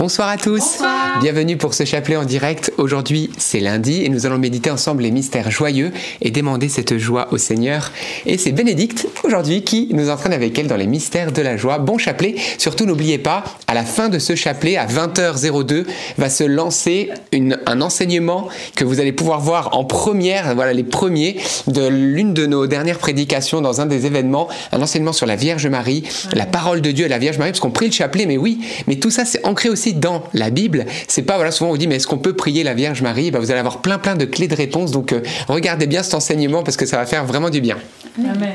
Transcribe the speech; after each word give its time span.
Bonsoir 0.00 0.30
à 0.30 0.38
tous. 0.38 0.78
Bienvenue 1.20 1.58
pour 1.58 1.74
ce 1.74 1.84
chapelet 1.84 2.16
en 2.16 2.24
direct. 2.24 2.72
Aujourd'hui, 2.78 3.28
c'est 3.36 3.60
lundi 3.60 4.02
et 4.02 4.08
nous 4.08 4.24
allons 4.24 4.38
méditer 4.38 4.70
ensemble 4.70 5.02
les 5.02 5.10
mystères 5.10 5.50
joyeux 5.50 5.92
et 6.22 6.30
demander 6.30 6.70
cette 6.70 6.96
joie 6.96 7.28
au 7.32 7.36
Seigneur. 7.36 7.92
Et 8.24 8.38
c'est 8.38 8.52
Bénédicte 8.52 9.06
aujourd'hui 9.24 9.62
qui 9.62 9.88
nous 9.92 10.08
entraîne 10.08 10.32
avec 10.32 10.58
elle 10.58 10.68
dans 10.68 10.78
les 10.78 10.86
mystères 10.86 11.32
de 11.32 11.42
la 11.42 11.58
joie. 11.58 11.76
Bon 11.76 11.98
chapelet. 11.98 12.36
Surtout, 12.56 12.86
n'oubliez 12.86 13.18
pas, 13.18 13.44
à 13.66 13.74
la 13.74 13.84
fin 13.84 14.08
de 14.08 14.18
ce 14.18 14.34
chapelet, 14.34 14.78
à 14.78 14.86
20h02, 14.86 15.84
va 16.16 16.30
se 16.30 16.44
lancer 16.44 17.10
un 17.66 17.80
enseignement 17.82 18.48
que 18.76 18.84
vous 18.86 19.00
allez 19.00 19.12
pouvoir 19.12 19.40
voir 19.40 19.76
en 19.76 19.84
première, 19.84 20.54
voilà 20.54 20.72
les 20.72 20.82
premiers 20.82 21.36
de 21.66 21.86
l'une 21.86 22.32
de 22.32 22.46
nos 22.46 22.66
dernières 22.66 22.98
prédications 22.98 23.60
dans 23.60 23.82
un 23.82 23.86
des 23.86 24.06
événements, 24.06 24.48
un 24.72 24.80
enseignement 24.80 25.12
sur 25.12 25.26
la 25.26 25.36
Vierge 25.36 25.66
Marie, 25.66 26.04
la 26.32 26.46
parole 26.46 26.80
de 26.80 26.90
Dieu 26.90 27.04
et 27.04 27.08
la 27.10 27.18
Vierge 27.18 27.36
Marie, 27.36 27.50
parce 27.50 27.60
qu'on 27.60 27.70
prie 27.70 27.88
le 27.88 27.92
chapelet, 27.92 28.24
mais 28.24 28.38
oui, 28.38 28.60
mais 28.86 28.96
tout 28.96 29.10
ça 29.10 29.26
c'est 29.26 29.44
ancré 29.44 29.68
aussi 29.68 29.89
dans 29.94 30.24
la 30.34 30.50
Bible. 30.50 30.86
C'est 31.08 31.22
pas, 31.22 31.36
voilà, 31.36 31.50
souvent 31.50 31.70
on 31.70 31.72
vous 31.72 31.78
dit, 31.78 31.88
mais 31.88 31.96
est-ce 31.96 32.06
qu'on 32.06 32.18
peut 32.18 32.34
prier 32.34 32.64
la 32.64 32.74
Vierge 32.74 33.02
Marie? 33.02 33.30
Bah, 33.30 33.38
Vous 33.38 33.50
allez 33.50 33.60
avoir 33.60 33.80
plein 33.80 33.98
plein 33.98 34.16
de 34.16 34.24
clés 34.24 34.48
de 34.48 34.54
réponse. 34.54 34.90
Donc 34.90 35.12
euh, 35.12 35.22
regardez 35.48 35.86
bien 35.86 36.02
cet 36.02 36.14
enseignement 36.14 36.62
parce 36.62 36.76
que 36.76 36.86
ça 36.86 36.96
va 36.96 37.06
faire 37.06 37.24
vraiment 37.24 37.50
du 37.50 37.60
bien. 37.60 37.76
Amen. 38.18 38.54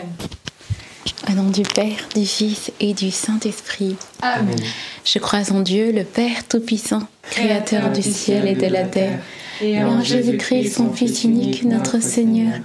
Au 1.30 1.34
nom 1.34 1.50
du 1.50 1.64
Père, 1.64 2.08
du 2.16 2.26
Fils 2.26 2.72
et 2.80 2.94
du 2.94 3.10
Saint-Esprit. 3.10 3.96
Amen. 4.22 4.56
Je 5.04 5.20
crois 5.20 5.52
en 5.52 5.62
Dieu, 5.62 5.92
le 5.92 6.04
Père 6.04 6.48
Tout-Puissant, 6.48 7.02
Créateur 7.30 7.92
du 7.92 8.02
ciel 8.02 8.48
et 8.48 8.56
de 8.56 8.68
la 8.68 8.84
terre, 8.84 9.20
et 9.62 9.84
en 9.84 10.04
Jésus-Christ, 10.04 10.76
son 10.76 10.92
Fils 10.92 11.24
unique, 11.24 11.64
notre 11.64 12.00
Seigneur, 12.00 12.60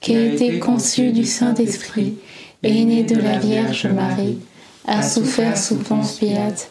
qui 0.00 0.14
a 0.14 0.24
été 0.24 0.58
conçu 0.58 1.10
du 1.10 1.24
Saint-Esprit, 1.24 2.14
et 2.62 2.84
né 2.84 3.02
de 3.02 3.16
la 3.16 3.38
Vierge 3.38 3.86
Marie, 3.86 4.38
a 4.86 5.02
souffert 5.02 5.58
sous 5.58 5.76
Ponce 5.76 6.18
Pilate 6.18 6.70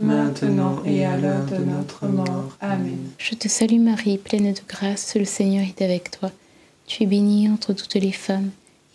maintenant 0.00 0.82
et 0.84 1.04
à 1.04 1.16
l'heure 1.16 1.44
de 1.44 1.62
notre 1.62 2.06
mort. 2.06 2.56
Amen. 2.60 2.98
Je 3.18 3.34
te 3.34 3.48
salue 3.48 3.80
Marie, 3.80 4.18
pleine 4.18 4.52
de 4.52 4.60
grâce, 4.66 5.14
le 5.14 5.24
Seigneur 5.24 5.64
est 5.64 5.82
avec 5.82 6.10
toi. 6.10 6.30
Tu 6.86 7.04
es 7.04 7.06
bénie 7.06 7.48
entre 7.48 7.72
toutes 7.74 7.94
les 7.94 8.12
femmes, 8.12 8.50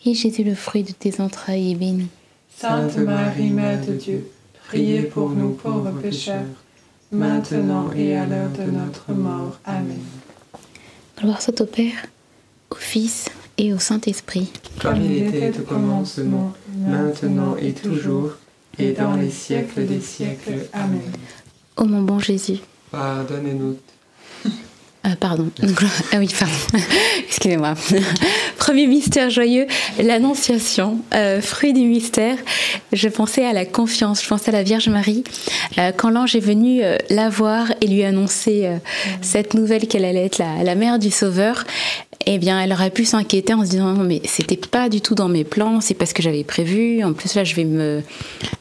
et 0.05 0.13
Jésus, 0.13 0.43
le 0.43 0.55
fruit 0.55 0.83
de 0.83 0.91
tes 0.91 1.21
entrailles, 1.21 1.71
est 1.71 1.75
béni. 1.75 2.07
Sainte 2.57 2.97
Marie, 2.97 3.51
Mère 3.51 3.85
de 3.85 3.93
Dieu, 3.93 4.29
priez 4.67 5.03
pour 5.03 5.29
nous 5.29 5.51
pauvres 5.51 5.91
pécheurs, 5.91 6.43
maintenant 7.11 7.91
et 7.95 8.15
à 8.15 8.25
l'heure 8.25 8.49
de 8.49 8.71
notre 8.71 9.13
mort. 9.13 9.59
Amen. 9.65 9.99
Gloire 11.17 11.41
soit 11.41 11.61
au 11.61 11.65
Père, 11.65 12.07
au 12.71 12.75
Fils 12.75 13.29
et 13.57 13.73
au 13.73 13.79
Saint-Esprit. 13.79 14.51
Comme 14.81 15.01
il 15.01 15.23
était 15.23 15.57
au 15.59 15.63
commencement, 15.63 16.51
maintenant 16.75 17.55
et 17.55 17.73
toujours 17.73 18.31
et 18.79 18.91
dans 18.91 19.15
les 19.15 19.29
siècles 19.29 19.85
des 19.85 20.01
siècles. 20.01 20.67
Amen. 20.73 21.01
Ô 21.77 21.85
mon 21.85 22.01
bon 22.01 22.19
Jésus. 22.19 22.59
Pardonnez-nous. 22.91 23.77
Ah, 25.07 25.15
pardon. 25.19 25.51
ah 26.13 26.17
oui, 26.17 26.27
pardon. 26.39 26.55
Excusez-moi. 27.27 27.75
Premier 28.57 28.87
mystère 28.87 29.29
joyeux, 29.29 29.67
l'Annonciation. 30.01 30.99
Euh, 31.13 31.41
fruit 31.41 31.73
du 31.73 31.81
mystère, 31.81 32.37
je 32.91 33.07
pensais 33.07 33.45
à 33.45 33.53
la 33.53 33.65
confiance, 33.65 34.23
je 34.23 34.27
pensais 34.27 34.49
à 34.49 34.53
la 34.53 34.63
Vierge 34.63 34.89
Marie. 34.89 35.23
Euh, 35.77 35.91
quand 35.95 36.09
l'ange 36.09 36.35
est 36.35 36.39
venu 36.39 36.83
euh, 36.83 36.97
la 37.11 37.29
voir 37.29 37.71
et 37.81 37.87
lui 37.87 38.03
annoncer 38.03 38.67
cette 39.21 39.53
nouvelle 39.53 39.87
qu'elle 39.87 40.05
allait 40.05 40.25
être 40.25 40.39
la, 40.39 40.63
la 40.63 40.73
mère 40.73 40.97
du 40.97 41.11
Sauveur, 41.11 41.65
eh 42.25 42.39
bien, 42.39 42.59
elle 42.59 42.73
aurait 42.73 42.89
pu 42.89 43.05
s'inquiéter 43.05 43.53
en 43.53 43.63
se 43.63 43.69
disant 43.69 43.93
mais 43.93 44.21
c'était 44.25 44.57
pas 44.57 44.89
du 44.89 45.01
tout 45.01 45.13
dans 45.13 45.29
mes 45.29 45.43
plans, 45.43 45.81
c'est 45.81 45.93
pas 45.93 46.07
ce 46.07 46.15
que 46.15 46.23
j'avais 46.23 46.43
prévu. 46.43 47.03
En 47.03 47.13
plus 47.13 47.35
là, 47.35 47.43
je 47.43 47.53
vais 47.53 47.65
me, 47.65 48.01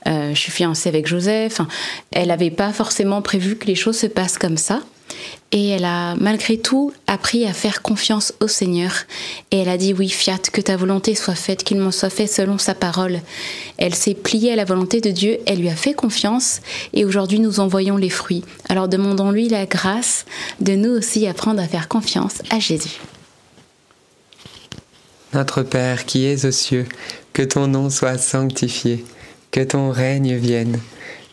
je 0.04 0.34
suis 0.34 0.52
fiancée 0.52 0.90
avec 0.90 1.06
Joseph. 1.06 1.62
elle 2.12 2.28
n'avait 2.28 2.50
pas 2.50 2.74
forcément 2.74 3.22
prévu 3.22 3.56
que 3.56 3.66
les 3.66 3.74
choses 3.74 3.96
se 3.96 4.06
passent 4.06 4.36
comme 4.36 4.58
ça. 4.58 4.80
Et 5.52 5.68
elle 5.68 5.84
a 5.84 6.16
malgré 6.16 6.58
tout 6.58 6.92
appris 7.06 7.46
à 7.46 7.52
faire 7.52 7.82
confiance 7.82 8.34
au 8.40 8.48
Seigneur. 8.48 8.92
Et 9.50 9.58
elle 9.58 9.68
a 9.68 9.76
dit 9.76 9.92
oui, 9.92 10.08
fiat, 10.08 10.38
que 10.52 10.60
ta 10.60 10.76
volonté 10.76 11.14
soit 11.14 11.36
faite, 11.36 11.62
qu'il 11.62 11.78
m'en 11.78 11.92
soit 11.92 12.10
fait 12.10 12.26
selon 12.26 12.58
sa 12.58 12.74
parole. 12.74 13.20
Elle 13.76 13.94
s'est 13.94 14.14
pliée 14.14 14.52
à 14.52 14.56
la 14.56 14.64
volonté 14.64 15.00
de 15.00 15.10
Dieu, 15.10 15.38
elle 15.46 15.60
lui 15.60 15.68
a 15.68 15.76
fait 15.76 15.94
confiance 15.94 16.60
et 16.92 17.04
aujourd'hui 17.04 17.38
nous 17.38 17.60
en 17.60 17.68
voyons 17.68 17.96
les 17.96 18.10
fruits. 18.10 18.44
Alors 18.68 18.88
demandons-lui 18.88 19.48
la 19.48 19.66
grâce 19.66 20.24
de 20.60 20.74
nous 20.74 20.90
aussi 20.90 21.26
apprendre 21.26 21.60
à 21.60 21.68
faire 21.68 21.88
confiance 21.88 22.42
à 22.50 22.58
Jésus. 22.58 23.00
Notre 25.32 25.62
Père 25.62 26.04
qui 26.04 26.26
es 26.26 26.46
aux 26.46 26.52
cieux, 26.52 26.86
que 27.32 27.42
ton 27.42 27.66
nom 27.66 27.90
soit 27.90 28.18
sanctifié, 28.18 29.04
que 29.50 29.60
ton 29.60 29.90
règne 29.90 30.36
vienne 30.36 30.78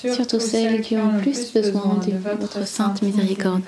surtout 0.00 0.40
celles 0.40 0.80
qui 0.82 0.96
ont 0.96 1.12
le 1.12 1.20
plus 1.20 1.52
besoin 1.52 1.98
de 2.06 2.12
votre 2.40 2.66
sainte 2.66 3.02
miséricorde. 3.02 3.62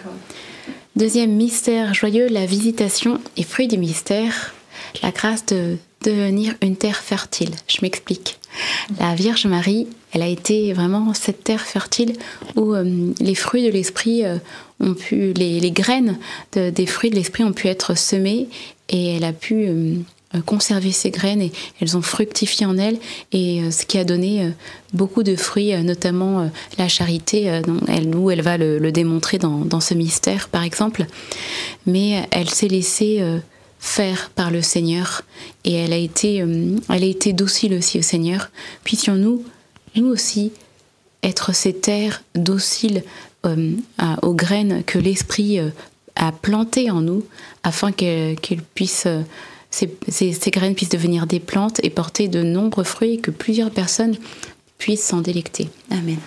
Deuxième 0.97 1.33
mystère 1.33 1.95
joyeux, 1.95 2.29
la 2.29 2.47
visitation 2.47 3.21
et 3.37 3.43
fruit 3.43 3.69
du 3.69 3.79
mystère, 3.79 4.55
la 5.03 5.11
grâce 5.11 5.47
de 5.47 5.77
devenir 6.03 6.55
une 6.63 6.77
terre 6.77 6.97
fertile. 6.97 7.51
Je 7.69 7.79
m'explique. 7.83 8.39
La 8.99 9.15
Vierge 9.15 9.47
Marie, 9.47 9.87
elle 10.13 10.23
a 10.23 10.27
été 10.27 10.73
vraiment 10.73 11.13
cette 11.15 11.45
terre 11.45 11.61
fertile 11.61 12.15
où 12.57 12.75
euh, 12.75 13.13
les 13.21 13.35
fruits 13.35 13.65
de 13.65 13.71
l'esprit 13.71 14.25
euh, 14.25 14.37
ont 14.81 14.95
pu, 14.95 15.33
les, 15.35 15.61
les 15.61 15.71
graines 15.71 16.19
de- 16.53 16.71
des 16.71 16.87
fruits 16.87 17.11
de 17.11 17.15
l'esprit 17.17 17.45
ont 17.45 17.53
pu 17.53 17.69
être 17.69 17.97
semées 17.97 18.49
et 18.89 19.15
elle 19.17 19.25
a 19.25 19.33
pu 19.33 19.67
euh, 19.69 19.95
euh, 20.35 20.41
conserver 20.41 20.93
ces 20.93 21.11
graines 21.11 21.43
et 21.43 21.53
elles 21.81 21.97
ont 21.97 22.03
fructifié 22.03 22.65
en 22.67 22.79
elle 22.79 22.99
et 23.33 23.63
euh, 23.63 23.71
ce 23.71 23.85
qui 23.85 23.99
a 23.99 24.05
donné 24.05 24.45
euh, 24.45 24.51
beaucoup 24.93 25.23
de 25.23 25.37
fruits, 25.37 25.73
notamment 25.83 26.51
la 26.79 26.89
charité, 26.89 27.61
dont 27.67 27.81
elle, 27.89 28.15
où 28.15 28.31
elle 28.31 28.43
va 28.43 28.57
le, 28.59 28.91
démontrer 28.93 29.39
dans, 29.39 29.59
dans 29.65 29.81
ce 29.81 29.95
mystère 29.95 30.49
par 30.49 30.63
exemple. 30.65 31.07
Mais 31.87 32.27
elle 32.31 32.51
s'est 32.51 32.69
laissée 32.69 33.23
faire 33.79 34.31
par 34.35 34.51
le 34.51 34.63
Seigneur 34.63 35.23
et 35.65 35.75
elle 35.75 35.93
a 35.93 35.97
été, 35.97 36.37
elle 36.39 36.81
a 36.89 37.07
été 37.07 37.33
docile 37.33 37.75
aussi 37.75 37.99
au 37.99 38.03
Seigneur. 38.03 38.51
Puissions-nous, 38.85 39.45
nous 39.95 40.07
aussi, 40.07 40.51
être 41.23 41.55
ces 41.55 41.73
terres 41.75 42.23
dociles 42.35 43.05
aux 43.45 44.35
graines 44.35 44.83
que 44.85 44.99
l'Esprit 44.99 45.61
a 46.17 46.33
plantées 46.33 46.91
en 46.91 47.01
nous, 47.01 47.25
afin 47.63 47.93
que- 47.93 48.35
qu'elles 48.35 48.63
puissent, 48.63 49.07
euh, 49.07 49.23
ces, 49.71 49.91
ces- 50.09 50.33
ces 50.33 50.51
graines 50.51 50.75
puissent 50.75 50.89
devenir 50.89 51.27
des 51.27 51.41
plantes 51.41 51.81
et 51.83 51.91
porter 51.91 52.29
de 52.29 52.43
nombreux 52.43 52.85
fruits 52.85 53.15
et 53.15 53.19
que 53.19 53.31
plusieurs 53.31 53.71
personnes 53.71 54.17
puissent 54.79 55.05
s'en 55.05 55.21
délecter. 55.21 55.69
Amen. 55.91 56.19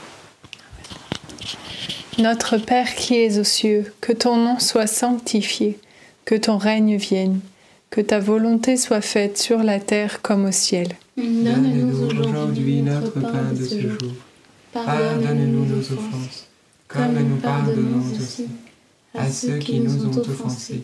Notre 2.19 2.57
Père 2.57 2.93
qui 2.95 3.15
es 3.15 3.39
aux 3.39 3.43
cieux, 3.43 3.91
que 3.99 4.13
ton 4.13 4.37
nom 4.37 4.59
soit 4.59 4.87
sanctifié, 4.87 5.79
que 6.25 6.35
ton 6.35 6.57
règne 6.57 6.95
vienne, 6.97 7.39
que 7.89 8.01
ta 8.01 8.19
volonté 8.19 8.77
soit 8.77 9.01
faite 9.01 9.37
sur 9.37 9.63
la 9.63 9.79
terre 9.79 10.21
comme 10.21 10.45
au 10.45 10.51
ciel. 10.51 10.89
donne-nous 11.17 12.03
aujourd'hui 12.03 12.81
notre 12.81 13.11
pain 13.19 13.51
de 13.51 13.65
ce 13.65 13.81
jour. 13.81 13.97
Pardonne-nous 14.71 15.65
nos 15.65 15.79
offenses, 15.81 16.47
comme 16.87 17.13
nous 17.19 17.37
pardonnons 17.37 18.03
aussi 18.15 18.45
à 19.15 19.29
ceux 19.31 19.57
qui 19.57 19.79
nous 19.79 20.05
ont 20.05 20.17
offensés. 20.19 20.83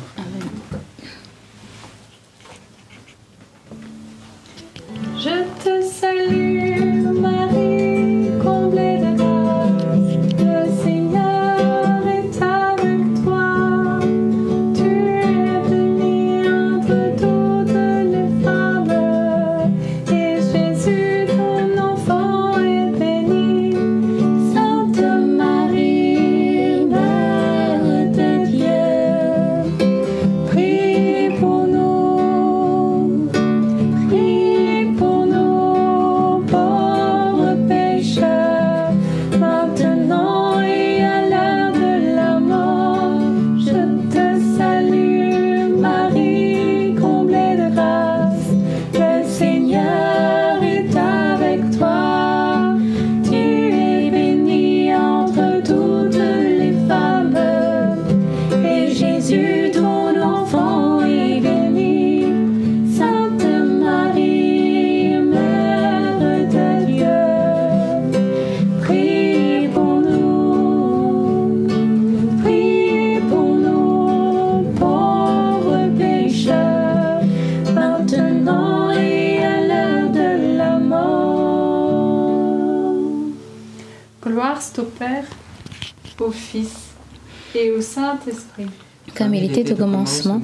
Comme 89.17 89.33
il 89.33 89.43
était 89.43 89.71
au 89.71 89.75
commencement, 89.75 90.41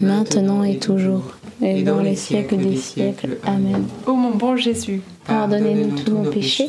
maintenant 0.00 0.62
et 0.62 0.78
toujours, 0.78 1.36
et 1.62 1.82
dans 1.82 2.00
les 2.00 2.16
siècles 2.16 2.56
des 2.56 2.76
siècles. 2.76 3.38
Amen. 3.44 3.84
Ô 4.06 4.14
mon 4.14 4.30
bon 4.30 4.56
Jésus, 4.56 5.02
Pardonnez-nous 5.26 5.98
tous 6.00 6.10
nos 6.10 6.30
péchés, 6.30 6.68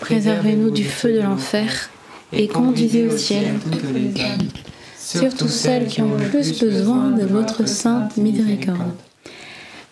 préservez-nous 0.00 0.70
du 0.70 0.84
feu 0.84 1.12
de 1.12 1.20
l'enfer, 1.20 1.90
et 2.32 2.48
conduisez 2.48 3.06
au 3.06 3.16
ciel 3.16 3.58
toutes 3.62 3.92
les 3.92 4.22
âmes, 4.22 4.48
surtout 4.96 5.48
celles 5.48 5.86
qui 5.86 6.00
ont 6.00 6.14
le 6.14 6.28
plus 6.28 6.58
besoin 6.60 7.10
de 7.10 7.24
votre 7.24 7.68
sainte 7.68 8.16
miséricorde. 8.16 8.94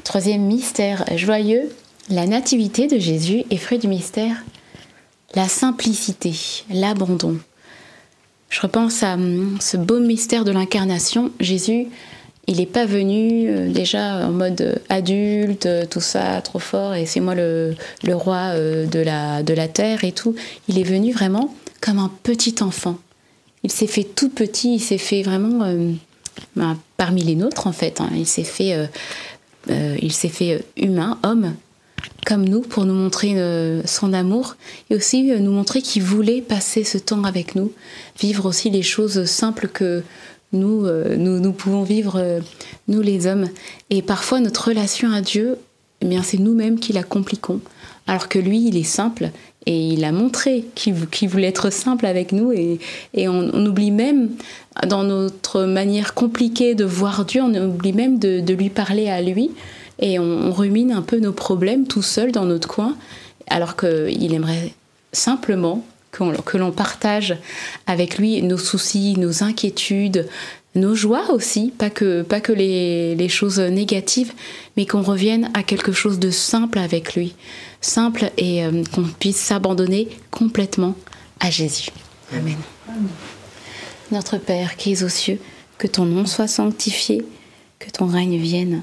Troisième 0.04 0.42
mystère 0.42 1.04
joyeux, 1.16 1.70
la 2.08 2.26
nativité 2.26 2.86
de 2.86 2.98
Jésus 2.98 3.44
et 3.50 3.58
fruit 3.58 3.78
du 3.78 3.88
mystère, 3.88 4.36
la 5.34 5.48
simplicité, 5.48 6.32
l'abandon. 6.70 7.38
Je 8.48 8.60
repense 8.60 9.02
à 9.02 9.14
hum, 9.14 9.58
ce 9.60 9.76
beau 9.76 10.00
mystère 10.00 10.44
de 10.44 10.52
l'incarnation. 10.52 11.30
Jésus, 11.40 11.88
il 12.46 12.56
n'est 12.56 12.66
pas 12.66 12.86
venu 12.86 13.46
euh, 13.48 13.70
déjà 13.70 14.26
en 14.26 14.32
mode 14.32 14.60
euh, 14.62 14.74
adulte, 14.88 15.66
euh, 15.66 15.84
tout 15.84 16.00
ça, 16.00 16.40
trop 16.40 16.58
fort, 16.58 16.94
et 16.94 17.04
c'est 17.04 17.20
moi 17.20 17.34
le, 17.34 17.76
roi 18.06 18.54
de, 18.54 18.98
la, 19.00 19.42
de 19.42 19.52
la 19.52 19.68
terre 19.68 20.02
et 20.02 20.12
tout. 20.12 20.34
Il 20.66 20.78
est 20.78 20.82
venu 20.84 21.12
vraiment 21.12 21.54
comme 21.82 21.98
un 21.98 22.10
petit 22.22 22.56
enfant. 22.62 22.98
Il 23.64 23.70
s'est 23.70 23.86
fait 23.86 24.04
tout 24.04 24.30
petit, 24.30 24.76
il 24.76 24.80
s'est 24.80 24.98
fait 24.98 25.22
vraiment 25.22 25.70
ben, 26.56 26.78
parmi 26.96 27.22
les 27.22 27.34
nôtres 27.34 27.66
en 27.66 27.72
fait. 27.72 28.00
hein. 28.00 28.08
Il 28.14 28.26
s'est 28.26 28.44
fait, 28.44 28.88
il 29.68 30.12
s'est 30.12 30.28
fait 30.28 30.64
humain, 30.76 31.18
homme, 31.24 31.54
comme 32.28 32.46
nous, 32.46 32.60
pour 32.60 32.84
nous 32.84 32.92
montrer 32.92 33.40
euh, 33.40 33.80
son 33.86 34.12
amour 34.12 34.56
et 34.90 34.94
aussi 34.96 35.32
euh, 35.32 35.38
nous 35.38 35.50
montrer 35.50 35.80
qu'il 35.80 36.02
voulait 36.02 36.42
passer 36.42 36.84
ce 36.84 36.98
temps 36.98 37.24
avec 37.24 37.54
nous, 37.54 37.72
vivre 38.20 38.44
aussi 38.44 38.68
les 38.68 38.82
choses 38.82 39.24
simples 39.24 39.66
que 39.66 40.02
nous, 40.52 40.84
euh, 40.84 41.16
nous, 41.16 41.52
pouvons 41.52 41.84
vivre, 41.84 42.40
nous 42.86 43.00
les 43.00 43.26
hommes. 43.26 43.48
Et 43.88 44.02
parfois 44.02 44.40
notre 44.40 44.68
relation 44.68 45.10
à 45.10 45.22
Dieu, 45.22 45.56
eh 46.02 46.06
bien 46.06 46.22
c'est 46.22 46.36
nous-mêmes 46.36 46.78
qui 46.78 46.92
la 46.92 47.02
compliquons, 47.02 47.60
alors 48.06 48.28
que 48.28 48.38
lui, 48.38 48.66
il 48.66 48.76
est 48.76 48.82
simple 48.82 49.30
et 49.64 49.88
il 49.88 50.04
a 50.04 50.12
montré 50.12 50.66
qu'il 50.74 50.94
vou- 50.94 51.06
qu'il 51.06 51.30
voulait 51.30 51.48
être 51.48 51.70
simple 51.70 52.04
avec 52.04 52.32
nous 52.32 52.52
et, 52.52 52.78
on, 53.26 53.66
oublie 53.66 53.90
même 53.90 54.30
dans 54.86 55.02
notre 55.02 55.64
manière 55.64 56.12
compliquée 56.12 56.74
de 56.74 56.84
voir 56.84 57.24
Dieu, 57.24 57.40
on 57.42 57.54
oublie 57.54 57.94
même 57.94 58.18
de 58.18 58.52
lui 58.52 58.68
parler 58.68 59.08
à 59.08 59.22
lui 59.22 59.50
et 59.98 60.18
on, 60.18 60.52
rumine 60.52 60.92
un 60.92 61.02
peu 61.02 61.18
nos 61.18 61.32
problèmes 61.32 61.86
tout 61.86 62.02
seul 62.02 62.32
dans 62.32 62.44
notre 62.44 62.68
coin, 62.68 62.96
alors 63.48 63.76
qu'il 63.76 64.32
aimerait 64.32 64.74
simplement 65.12 65.84
que 66.10 66.56
l'on 66.56 66.72
partage 66.72 67.36
avec 67.86 68.18
lui 68.18 68.42
nos 68.42 68.58
soucis, 68.58 69.14
nos 69.18 69.42
inquiétudes, 69.44 70.28
nos 70.74 70.94
joies 70.94 71.30
aussi, 71.30 71.72
pas 71.76 71.90
que, 71.90 72.22
pas 72.22 72.40
que 72.40 72.52
les, 72.52 73.28
choses 73.28 73.60
négatives, 73.60 74.32
mais 74.76 74.86
qu'on 74.86 75.02
revienne 75.02 75.50
à 75.54 75.62
quelque 75.62 75.92
chose 75.92 76.18
de 76.18 76.30
simple 76.30 76.78
avec 76.78 77.14
lui, 77.14 77.34
simple 77.80 78.30
et 78.36 78.64
euh, 78.64 78.82
qu'on 78.94 79.04
puisse 79.04 79.36
s'abandonner 79.36 80.08
complètement 80.30 80.94
à 81.40 81.50
Jésus. 81.50 81.90
Amen. 82.32 82.56
Notre 84.10 84.38
Père 84.38 84.76
qui 84.76 84.92
es 84.92 85.02
aux 85.02 85.08
cieux, 85.08 85.38
que 85.76 85.86
ton 85.86 86.04
nom 86.04 86.26
soit 86.26 86.48
sanctifié, 86.48 87.24
que 87.78 87.90
ton 87.90 88.06
règne 88.06 88.38
vienne, 88.38 88.82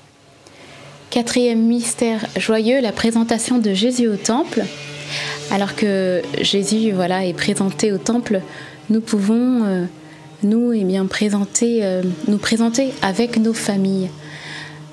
Quatrième 1.11 1.61
mystère 1.61 2.25
joyeux, 2.37 2.79
la 2.79 2.93
présentation 2.93 3.57
de 3.57 3.73
Jésus 3.73 4.07
au 4.07 4.15
temple. 4.15 4.63
Alors 5.51 5.75
que 5.75 6.21
Jésus 6.39 6.91
voilà, 6.91 7.25
est 7.25 7.33
présenté 7.33 7.91
au 7.91 7.97
temple, 7.97 8.39
nous 8.89 9.01
pouvons 9.01 9.65
euh, 9.65 9.85
nous 10.43 10.71
eh 10.71 10.85
présenter, 11.09 11.83
euh, 11.83 12.01
nous 12.29 12.37
présenter 12.37 12.93
avec 13.01 13.35
nos 13.35 13.53
familles. 13.53 14.09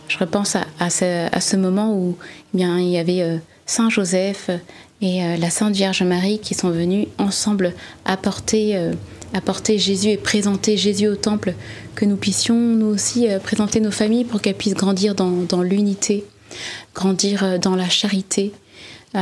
Je 0.08 0.18
repense 0.18 0.56
à, 0.56 0.64
à, 0.80 0.90
ce, 0.90 1.32
à 1.32 1.40
ce, 1.40 1.54
moment 1.54 1.94
où 1.94 2.16
eh 2.52 2.56
bien, 2.56 2.80
il 2.80 2.88
y 2.88 2.98
avait 2.98 3.22
euh, 3.22 3.36
Saint 3.64 3.88
Joseph 3.88 4.50
et 5.00 5.22
euh, 5.22 5.36
la 5.36 5.50
Sainte 5.50 5.74
Vierge 5.74 6.02
Marie 6.02 6.38
qui 6.40 6.54
sont 6.54 6.70
venus 6.70 7.06
ensemble 7.18 7.74
apporter, 8.04 8.76
euh, 8.76 8.92
apporter 9.32 9.78
Jésus 9.78 10.08
et 10.08 10.16
présenter 10.16 10.76
Jésus 10.76 11.06
au 11.06 11.16
temple, 11.16 11.54
que 11.94 12.04
nous 12.04 12.16
puissions 12.16 12.56
nous 12.56 12.86
aussi 12.86 13.28
euh, 13.28 13.38
présenter 13.38 13.80
nos 13.80 13.90
familles 13.90 14.24
pour 14.24 14.40
qu'elles 14.40 14.56
puissent 14.56 14.74
grandir 14.74 15.14
dans, 15.14 15.30
dans 15.30 15.62
l'unité, 15.62 16.24
grandir 16.94 17.58
dans 17.60 17.76
la 17.76 17.88
charité, 17.88 18.52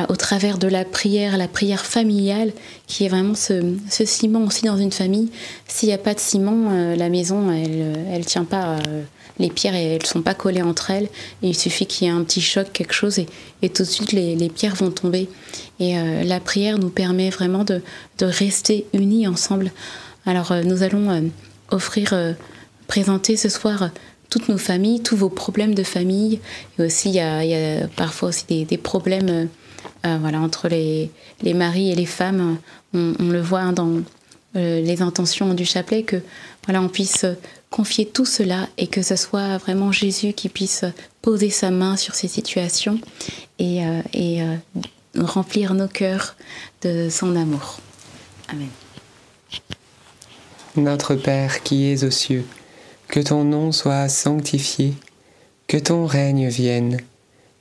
au 0.09 0.17
travers 0.17 0.59
de 0.59 0.67
la 0.67 0.85
prière, 0.85 1.37
la 1.37 1.47
prière 1.47 1.87
familiale, 1.87 2.53
qui 2.89 3.05
est 3.05 3.09
vraiment 3.09 3.37
ce, 3.37 3.75
ce 3.89 4.05
ciment 4.05 4.45
aussi 4.45 4.65
dans 4.65 4.77
une 4.77 4.91
famille. 4.91 5.31
S'il 5.69 5.89
n'y 5.89 5.95
a 5.95 5.99
pas 5.99 6.13
de 6.13 6.19
ciment, 6.19 6.71
la 6.97 7.09
maison, 7.09 7.53
elle 7.53 8.19
ne 8.19 8.25
tient 8.25 8.45
pas 8.45 8.79
les 9.39 9.51
pierres 9.51 9.75
elles 9.75 10.05
sont 10.07 10.23
pas 10.23 10.35
collées 10.35 10.63
entre 10.63 10.91
elles. 10.91 11.09
Il 11.43 11.55
suffit 11.55 11.87
qu'il 11.87 12.07
y 12.07 12.11
ait 12.11 12.15
un 12.15 12.23
petit 12.25 12.41
choc 12.41 12.69
quelque 12.73 12.93
chose 12.93 13.19
et, 13.19 13.27
et 13.63 13.69
tout 13.69 13.83
de 13.83 13.89
suite 13.89 14.13
les, 14.13 14.35
les, 14.35 14.49
pierres 14.49 14.75
vont 14.75 14.91
tomber. 14.91 15.29
Et 15.81 15.99
euh, 15.99 16.25
la 16.25 16.41
prière 16.41 16.79
nous 16.79 16.91
permet 16.91 17.31
vraiment 17.31 17.65
de, 17.65 17.83
de 18.19 18.27
rester 18.27 18.87
unis 18.93 19.27
ensemble. 19.27 19.73
Alors 20.25 20.53
euh, 20.53 20.63
nous 20.63 20.83
allons 20.83 21.11
euh, 21.11 21.21
offrir 21.71 22.15
présenter 22.87 23.37
ce 23.37 23.49
soir 23.49 23.91
toutes 24.31 24.49
nos 24.49 24.59
familles 24.59 25.03
tous 25.03 25.17
vos 25.17 25.29
problèmes 25.29 25.75
de 25.75 25.83
famille. 25.83 26.41
Et 26.79 26.85
aussi 26.85 27.11
il 27.11 27.15
y 27.15 27.49
y 27.49 27.55
a 27.55 27.89
parfois 27.97 28.31
aussi 28.31 28.45
des, 28.49 28.65
des 28.65 28.79
problèmes 28.79 29.49
voilà 30.21 30.41
entre 30.41 30.69
les, 30.69 31.11
les 31.43 31.55
maris 31.55 31.91
et 31.91 31.95
les 31.95 32.07
femmes 32.07 32.59
on, 32.95 33.15
le 33.19 33.41
voit 33.41 33.61
hein, 33.61 33.73
dans 33.73 34.03
les 34.55 35.03
intentions 35.03 35.53
du 35.53 35.67
chapelet, 35.67 36.03
que 36.03 36.23
voilà, 36.65 36.81
on 36.81 36.89
puisse 36.89 37.27
confier 37.71 38.07
tout 38.07 38.25
cela 38.25 38.69
et 38.79 38.87
que 38.87 39.03
ce 39.03 39.15
soit 39.15 39.59
vraiment 39.59 39.93
Jésus 39.93 40.33
qui 40.33 40.49
puisse 40.49 40.87
poser 41.21 41.51
sa 41.51 41.71
main 41.71 41.97
sur 41.97 42.15
ces 42.15 42.29
situations 42.29 42.99
et, 43.59 43.83
et 44.15 44.41
remplir 45.15 45.75
nos 45.75 45.89
cœurs 45.89 46.37
de 46.83 47.09
son 47.11 47.37
amour. 47.37 47.81
Amen. 48.49 48.69
Notre 50.77 51.15
Père 51.15 51.63
qui 51.63 51.91
es 51.91 52.05
aux 52.05 52.11
cieux, 52.11 52.45
que 53.09 53.21
ton 53.21 53.45
nom 53.45 53.73
soit 53.73 54.09
sanctifié, 54.09 54.95
que 55.67 55.79
ton 55.79 56.07
règne 56.07 56.49
vienne, 56.49 56.99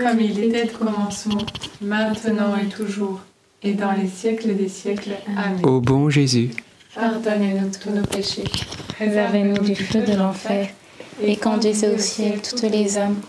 Comme 0.00 0.20
il 0.20 0.38
était 0.44 0.72
au 0.74 0.78
commencement, 0.78 1.42
maintenant 1.80 2.56
et 2.56 2.68
toujours, 2.68 3.20
et 3.62 3.74
dans 3.74 3.92
les 3.92 4.08
siècles 4.08 4.56
des 4.56 4.68
siècles. 4.68 5.12
Amen. 5.36 5.64
Ô 5.64 5.80
bon 5.80 6.08
Jésus, 6.08 6.50
pardonnez-nous 6.94 7.70
tous 7.82 7.90
nos 7.90 8.04
péchés, 8.04 8.44
préservez-nous 8.88 9.58
du 9.58 9.74
feu 9.74 10.00
de 10.00 10.14
l'enfer, 10.14 10.68
et 11.22 11.36
conduisez 11.36 11.88
au 11.88 11.98
ciel 11.98 12.40
toutes 12.40 12.62
les 12.62 12.96
âmes 12.96 13.20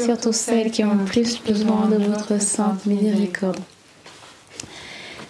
surtout 0.00 0.32
celles 0.32 0.70
qui 0.70 0.84
ont 0.84 0.94
le 0.94 1.04
plus 1.04 1.40
besoin 1.42 1.86
de 1.86 1.96
votre 1.96 2.40
sainte 2.40 2.86
miséricorde. 2.86 3.58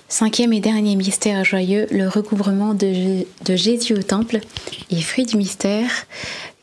Cinquième 0.08 0.52
et 0.52 0.60
dernier 0.60 0.96
mystère 0.96 1.44
joyeux, 1.44 1.86
le 1.90 2.08
recouvrement 2.08 2.74
de, 2.74 3.24
Jésus 3.48 3.94
au 3.94 4.02
temple 4.02 4.40
et 4.90 5.00
fruit 5.00 5.24
du 5.24 5.36
mystère, 5.36 5.90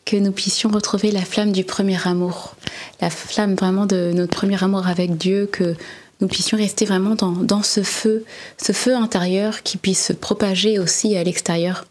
que 0.05 0.17
nous 0.17 0.31
puissions 0.31 0.69
retrouver 0.69 1.11
la 1.11 1.21
flamme 1.21 1.51
du 1.51 1.63
premier 1.63 1.97
amour, 2.05 2.55
la 3.01 3.09
flamme 3.09 3.55
vraiment 3.55 3.85
de 3.85 4.11
notre 4.13 4.37
premier 4.37 4.61
amour 4.63 4.87
avec 4.87 5.17
Dieu, 5.17 5.47
que 5.51 5.75
nous 6.19 6.27
puissions 6.27 6.57
rester 6.57 6.85
vraiment 6.85 7.15
dans, 7.15 7.63
ce 7.63 7.83
feu, 7.83 8.25
ce 8.57 8.71
feu 8.71 8.95
intérieur 8.95 9.63
qui 9.63 9.77
puisse 9.77 10.07
se 10.07 10.13
propager 10.13 10.79
aussi 10.79 11.15
à 11.15 11.23
l'extérieur. 11.23 11.85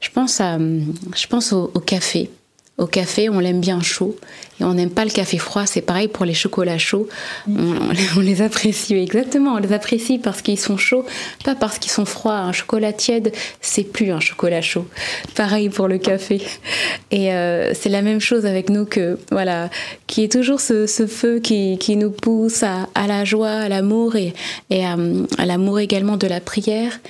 Je 0.00 0.10
pense, 0.10 0.40
à, 0.40 0.58
je 0.58 1.26
pense 1.26 1.52
au 1.52 1.68
café 1.80 2.30
au 2.78 2.86
café, 2.86 3.30
on 3.30 3.38
l'aime 3.38 3.60
bien 3.60 3.80
chaud 3.80 4.16
et 4.60 4.64
on 4.64 4.74
n'aime 4.74 4.90
pas 4.90 5.04
le 5.04 5.10
café 5.10 5.38
froid. 5.38 5.64
C'est 5.64 5.80
pareil 5.80 6.08
pour 6.08 6.26
les 6.26 6.34
chocolats 6.34 6.76
chauds. 6.76 7.08
On, 7.48 8.20
les 8.20 8.42
apprécie 8.42 8.94
exactement, 8.94 9.54
on 9.54 9.58
les 9.58 9.72
apprécie 9.72 10.18
parce 10.18 10.42
qu'ils 10.42 10.58
sont 10.58 10.76
chauds, 10.76 11.04
pas 11.44 11.54
parce 11.54 11.78
qu'ils 11.78 11.90
sont 11.90 12.04
froids. 12.04 12.36
Un 12.36 12.52
chocolat 12.52 12.92
tiède, 12.92 13.32
c'est 13.62 13.84
plus 13.84 14.10
un 14.10 14.20
chocolat 14.20 14.60
chaud. 14.60 14.86
Pareil 15.34 15.70
pour 15.70 15.88
le 15.88 15.96
café. 15.96 16.42
Et 17.10 17.32
euh, 17.32 17.72
c'est 17.72 17.88
la 17.88 18.02
même 18.02 18.20
chose 18.20 18.44
avec 18.44 18.68
nous 18.68 18.84
que 18.84 19.18
voilà, 19.30 19.70
qui 20.06 20.22
est 20.22 20.32
toujours 20.32 20.60
ce, 20.60 20.86
feu 20.86 21.38
qui, 21.38 21.96
nous 21.96 22.10
pousse 22.10 22.62
à, 22.62 23.06
la 23.06 23.24
joie, 23.24 23.50
à 23.50 23.68
l'amour 23.70 24.16
et, 24.16 24.34
à 24.70 25.46
l'amour 25.46 25.80
également 25.80 26.18
de 26.18 26.26
la 26.26 26.40
prière 26.40 27.00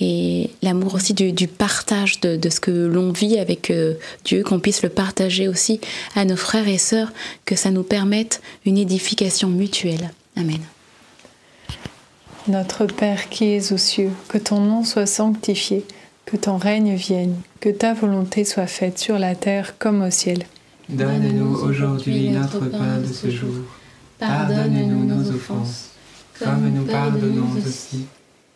et 0.00 0.50
l'amour 0.62 0.94
aussi 0.94 1.12
du, 1.12 1.46
partage 1.46 2.20
de, 2.20 2.48
ce 2.48 2.58
que 2.58 2.70
l'on 2.70 3.12
vit 3.12 3.38
avec 3.38 3.70
euh, 3.70 3.94
Dieu, 4.24 4.42
qu'on 4.42 4.58
puisse 4.58 4.82
le 4.82 4.88
partager 4.88 5.46
aussi 5.46 5.80
à 6.14 6.24
nos 6.24 6.36
frères 6.36 6.68
et 6.68 6.78
sœurs, 6.78 7.12
que 7.44 7.54
ça 7.54 7.70
nous 7.70 7.82
permette 7.82 8.40
une 8.64 8.78
édification 8.78 9.48
mutuelle. 9.48 10.10
Amen. 10.36 10.60
Notre 12.48 12.86
Père 12.86 13.28
qui 13.28 13.44
es 13.44 13.72
aux 13.72 13.78
cieux, 13.78 14.10
que 14.28 14.38
ton 14.38 14.60
nom 14.60 14.84
soit 14.84 15.06
sanctifié, 15.06 15.84
que 16.24 16.38
ton 16.38 16.56
règne 16.56 16.94
vienne, 16.94 17.36
que 17.60 17.68
ta 17.68 17.92
volonté 17.92 18.44
soit 18.44 18.66
faite 18.66 18.98
sur 18.98 19.18
la 19.18 19.34
terre 19.34 19.78
comme 19.78 20.02
au 20.02 20.10
ciel. 20.10 20.44
Donne-nous 20.88 21.56
aujourd'hui 21.56 22.30
notre 22.30 22.66
pain 22.70 22.98
de 22.98 23.12
ce 23.12 23.30
jour. 23.30 23.54
Pardonne-nous 24.18 25.04
nos 25.04 25.30
offenses, 25.30 25.90
comme 26.38 26.70
nous 26.70 26.84
pardonnons 26.84 27.48
aussi 27.58 28.06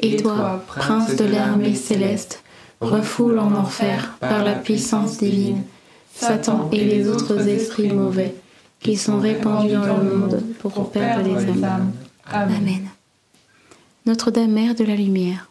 Et 0.00 0.16
toi, 0.16 0.62
prince 0.66 1.16
de 1.16 1.24
l'armée 1.24 1.74
céleste, 1.74 2.42
refoule 2.80 3.38
en 3.38 3.52
enfer 3.54 4.16
par 4.20 4.44
la 4.44 4.52
puissance 4.52 5.18
divine 5.18 5.62
Satan 6.14 6.68
et 6.72 6.84
les 6.84 7.08
autres 7.08 7.48
esprits 7.48 7.92
mauvais 7.92 8.34
qui 8.80 8.96
sont 8.96 9.18
répandus 9.18 9.74
dans 9.74 9.98
le 9.98 10.16
monde 10.16 10.42
pour 10.60 10.90
perdre 10.90 11.24
les 11.24 11.64
âmes. 11.64 11.92
Amen. 12.26 12.88
Notre-Dame 14.06 14.52
Mère 14.52 14.74
de 14.74 14.84
la 14.84 14.94
Lumière, 14.94 15.50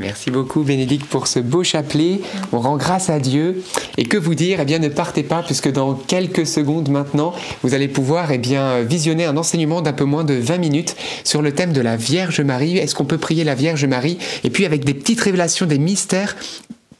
Merci 0.00 0.30
beaucoup 0.30 0.62
Bénédicte 0.62 1.04
pour 1.04 1.26
ce 1.26 1.40
beau 1.40 1.62
chapelet. 1.62 2.22
On 2.52 2.60
rend 2.60 2.78
grâce 2.78 3.10
à 3.10 3.20
Dieu. 3.20 3.62
Et 3.98 4.04
que 4.04 4.16
vous 4.16 4.34
dire? 4.34 4.58
Eh 4.60 4.64
bien 4.64 4.78
ne 4.78 4.88
partez 4.88 5.22
pas 5.22 5.42
puisque 5.42 5.70
dans 5.70 5.92
quelques 5.92 6.46
secondes 6.46 6.88
maintenant, 6.88 7.34
vous 7.62 7.74
allez 7.74 7.86
pouvoir 7.86 8.32
eh 8.32 8.38
bien 8.38 8.80
visionner 8.80 9.26
un 9.26 9.36
enseignement 9.36 9.82
d'un 9.82 9.92
peu 9.92 10.04
moins 10.04 10.24
de 10.24 10.32
20 10.32 10.56
minutes 10.56 10.96
sur 11.22 11.42
le 11.42 11.52
thème 11.52 11.74
de 11.74 11.82
la 11.82 11.96
Vierge 11.96 12.40
Marie. 12.40 12.78
Est-ce 12.78 12.94
qu'on 12.94 13.04
peut 13.04 13.18
prier 13.18 13.44
la 13.44 13.54
Vierge 13.54 13.84
Marie? 13.84 14.16
Et 14.42 14.48
puis 14.48 14.64
avec 14.64 14.86
des 14.86 14.94
petites 14.94 15.20
révélations 15.20 15.66
des 15.66 15.78
mystères 15.78 16.34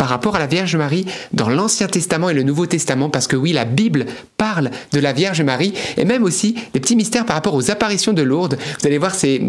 par 0.00 0.08
rapport 0.08 0.34
à 0.34 0.38
la 0.38 0.46
Vierge 0.46 0.76
Marie 0.76 1.04
dans 1.34 1.50
l'Ancien 1.50 1.86
Testament 1.86 2.30
et 2.30 2.32
le 2.32 2.42
Nouveau 2.42 2.64
Testament, 2.64 3.10
parce 3.10 3.26
que 3.26 3.36
oui, 3.36 3.52
la 3.52 3.66
Bible 3.66 4.06
parle 4.38 4.70
de 4.94 4.98
la 4.98 5.12
Vierge 5.12 5.42
Marie, 5.42 5.74
et 5.98 6.06
même 6.06 6.24
aussi 6.24 6.54
des 6.72 6.80
petits 6.80 6.96
mystères 6.96 7.26
par 7.26 7.36
rapport 7.36 7.54
aux 7.54 7.70
apparitions 7.70 8.14
de 8.14 8.22
Lourdes. 8.22 8.56
Vous 8.80 8.86
allez 8.86 8.96
voir, 8.96 9.14
c'est 9.14 9.42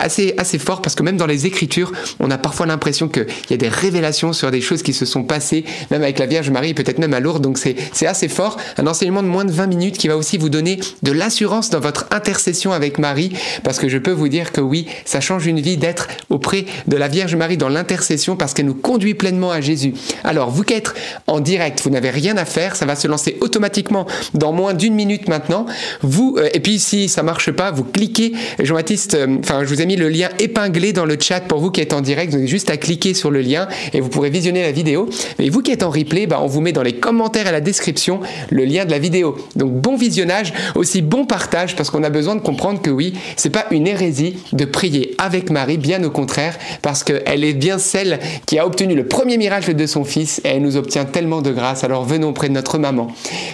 assez, 0.00 0.32
assez 0.38 0.58
fort, 0.58 0.80
parce 0.80 0.94
que 0.94 1.02
même 1.02 1.18
dans 1.18 1.26
les 1.26 1.44
Écritures, 1.44 1.92
on 2.20 2.30
a 2.30 2.38
parfois 2.38 2.64
l'impression 2.64 3.06
qu'il 3.10 3.26
y 3.50 3.52
a 3.52 3.58
des 3.58 3.68
révélations 3.68 4.32
sur 4.32 4.50
des 4.50 4.62
choses 4.62 4.82
qui 4.82 4.94
se 4.94 5.04
sont 5.04 5.24
passées, 5.24 5.66
même 5.90 6.02
avec 6.02 6.18
la 6.18 6.24
Vierge 6.24 6.48
Marie, 6.48 6.72
peut-être 6.72 7.00
même 7.00 7.12
à 7.12 7.20
Lourdes, 7.20 7.42
donc 7.42 7.58
c'est 7.58 8.06
assez 8.06 8.28
fort. 8.28 8.56
Un 8.78 8.86
enseignement 8.86 9.22
de 9.22 9.28
moins 9.28 9.44
de 9.44 9.52
20 9.52 9.66
minutes 9.66 9.98
qui 9.98 10.08
va 10.08 10.16
aussi 10.16 10.38
vous 10.38 10.48
donner 10.48 10.80
de 11.02 11.12
l'assurance 11.12 11.68
dans 11.68 11.80
votre 11.80 12.06
intercession 12.12 12.72
avec 12.72 12.98
Marie, 12.98 13.34
parce 13.62 13.78
que 13.78 13.90
je 13.90 13.98
peux 13.98 14.12
vous 14.12 14.28
dire 14.28 14.52
que 14.52 14.62
oui, 14.62 14.86
ça 15.04 15.20
change 15.20 15.44
une 15.44 15.60
vie 15.60 15.76
d'être 15.76 16.08
auprès 16.30 16.64
de 16.86 16.96
la 16.96 17.08
Vierge 17.08 17.36
Marie 17.36 17.58
dans 17.58 17.68
l'intercession, 17.68 18.36
parce 18.36 18.54
qu'elle 18.54 18.64
nous 18.64 18.72
conduit 18.72 19.12
pleinement 19.12 19.50
à 19.50 19.60
Jésus. 19.60 19.92
Alors, 20.24 20.50
vous 20.50 20.62
qui 20.62 20.74
êtes 20.74 20.92
en 21.26 21.40
direct, 21.40 21.80
vous 21.82 21.90
n'avez 21.90 22.10
rien 22.10 22.36
à 22.36 22.44
faire, 22.44 22.76
ça 22.76 22.86
va 22.86 22.96
se 22.96 23.08
lancer 23.08 23.37
automatiquement 23.48 24.06
dans 24.34 24.52
moins 24.52 24.74
d'une 24.74 24.94
minute 24.94 25.28
maintenant. 25.28 25.66
Vous, 26.02 26.36
euh, 26.38 26.48
et 26.52 26.60
puis 26.60 26.78
si 26.78 27.08
ça 27.08 27.22
marche 27.22 27.50
pas, 27.50 27.70
vous 27.70 27.84
cliquez. 27.84 28.32
Jean-Baptiste, 28.60 29.14
euh, 29.14 29.38
enfin, 29.40 29.64
je 29.64 29.68
vous 29.68 29.80
ai 29.80 29.86
mis 29.86 29.96
le 29.96 30.08
lien 30.08 30.28
épinglé 30.38 30.92
dans 30.92 31.06
le 31.06 31.16
chat 31.18 31.40
pour 31.40 31.60
vous 31.60 31.70
qui 31.70 31.80
êtes 31.80 31.94
en 31.94 32.02
direct. 32.02 32.30
Vous 32.30 32.38
avez 32.38 32.46
juste 32.46 32.70
à 32.70 32.76
cliquer 32.76 33.14
sur 33.14 33.30
le 33.30 33.40
lien 33.40 33.68
et 33.92 34.00
vous 34.00 34.08
pourrez 34.08 34.30
visionner 34.30 34.62
la 34.62 34.72
vidéo. 34.72 35.08
Mais 35.38 35.48
vous 35.48 35.62
qui 35.62 35.72
êtes 35.72 35.82
en 35.82 35.90
replay, 35.90 36.26
bah, 36.26 36.40
on 36.42 36.46
vous 36.46 36.60
met 36.60 36.72
dans 36.72 36.82
les 36.82 36.92
commentaires 36.92 37.46
et 37.46 37.52
la 37.52 37.60
description 37.60 38.20
le 38.50 38.64
lien 38.64 38.84
de 38.84 38.90
la 38.90 38.98
vidéo. 38.98 39.36
Donc, 39.56 39.72
bon 39.72 39.96
visionnage, 39.96 40.52
aussi 40.74 41.00
bon 41.00 41.24
partage 41.24 41.74
parce 41.74 41.90
qu'on 41.90 42.02
a 42.02 42.10
besoin 42.10 42.36
de 42.36 42.40
comprendre 42.40 42.82
que 42.82 42.90
oui, 42.90 43.14
c'est 43.36 43.50
pas 43.50 43.66
une 43.70 43.86
hérésie 43.86 44.36
de 44.52 44.64
prier 44.64 45.14
avec 45.18 45.50
Marie, 45.50 45.78
bien 45.78 46.02
au 46.04 46.10
contraire, 46.10 46.58
parce 46.82 47.02
qu'elle 47.02 47.44
est 47.44 47.54
bien 47.54 47.78
celle 47.78 48.18
qui 48.46 48.58
a 48.58 48.66
obtenu 48.66 48.94
le 48.94 49.06
premier 49.06 49.38
miracle 49.38 49.74
de 49.74 49.86
son 49.86 50.04
fils 50.04 50.40
et 50.44 50.48
elle 50.48 50.62
nous 50.62 50.76
obtient 50.76 51.04
tellement 51.04 51.40
de 51.40 51.50
grâce. 51.50 51.84
Alors 51.84 52.04
venons 52.04 52.32
près 52.32 52.48
de 52.48 52.54
notre 52.54 52.78
maman. 52.78 53.08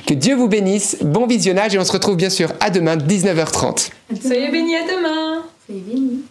Que 0.07 0.15
Dieu 0.15 0.35
vous 0.35 0.49
bénisse, 0.49 0.99
bon 1.03 1.27
visionnage 1.27 1.75
et 1.75 1.79
on 1.79 1.85
se 1.85 1.93
retrouve 1.93 2.17
bien 2.17 2.31
sûr 2.31 2.53
à 2.61 2.71
demain 2.71 2.97
19h30. 2.97 3.91
Soyez 4.21 4.51
bénis 4.51 4.77
à 4.77 4.83
demain. 4.83 5.43
Soyez 5.67 5.81
bénis. 5.81 6.23